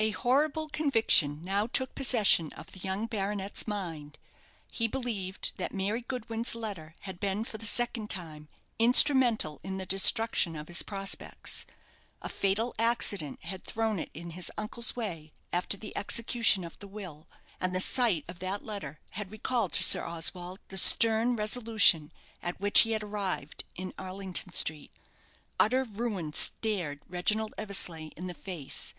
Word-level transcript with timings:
A 0.00 0.10
horrible 0.10 0.66
conviction 0.68 1.40
now 1.44 1.68
took 1.68 1.94
possession 1.94 2.52
of 2.54 2.72
the 2.72 2.80
young 2.80 3.06
baronet's 3.06 3.68
mind. 3.68 4.18
He 4.68 4.88
believed 4.88 5.52
that 5.58 5.72
Mary 5.72 6.00
Goodwin's 6.00 6.56
letter 6.56 6.96
had 7.02 7.20
been 7.20 7.44
for 7.44 7.56
the 7.56 7.64
second 7.64 8.10
time 8.10 8.48
instrumental 8.80 9.60
in 9.62 9.76
the 9.78 9.86
destruction 9.86 10.56
of 10.56 10.66
his 10.66 10.82
prospects. 10.82 11.66
A 12.20 12.28
fatal 12.28 12.74
accident 12.80 13.44
had 13.44 13.64
thrown 13.64 14.00
it 14.00 14.10
in 14.12 14.30
his 14.30 14.50
uncle's 14.58 14.96
way 14.96 15.32
after 15.52 15.76
the 15.76 15.96
execution 15.96 16.64
of 16.64 16.76
the 16.80 16.88
will, 16.88 17.28
and 17.60 17.72
the 17.72 17.78
sight 17.78 18.24
of 18.26 18.40
that 18.40 18.64
letter 18.64 18.98
had 19.10 19.30
recalled 19.30 19.72
to 19.74 19.84
Sir 19.84 20.04
Oswald 20.04 20.58
the 20.66 20.76
stern 20.76 21.36
resolution 21.36 22.10
at 22.42 22.58
which 22.60 22.80
he 22.80 22.90
had 22.90 23.04
arrived 23.04 23.62
in 23.76 23.94
Arlington 24.00 24.52
Street. 24.52 24.90
Utter 25.60 25.84
ruin 25.84 26.32
stared 26.32 27.02
Reginald 27.08 27.54
Eversleigh 27.56 28.10
in 28.16 28.26
the 28.26 28.34
face. 28.34 28.92